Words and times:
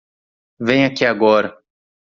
Venha 0.59 0.87
aqui 0.87 1.05
agora. 1.05 1.55